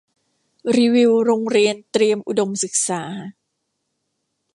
[0.75, 3.03] รีวิวโรงเรียนเตรียมอุดมศึกษา